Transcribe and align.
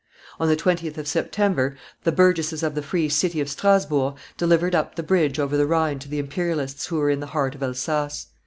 On 0.39 0.47
the 0.47 0.55
20th 0.57 0.97
of 0.97 1.07
September, 1.07 1.77
the 2.05 2.11
burgesses 2.11 2.63
of 2.63 2.73
the 2.73 2.81
free 2.81 3.07
city 3.07 3.39
of 3.39 3.47
Strasburg 3.47 4.15
delivered 4.35 4.73
up 4.73 4.95
the 4.95 5.03
bridge 5.03 5.37
over 5.37 5.55
the 5.55 5.67
Rhine 5.67 5.99
to 5.99 6.09
the 6.09 6.17
Imperialists 6.17 6.87
who 6.87 6.95
were 6.97 7.11
in 7.11 7.19
the 7.19 7.27
heart 7.37 7.53
of 7.53 7.61
Elsass. 7.61 8.25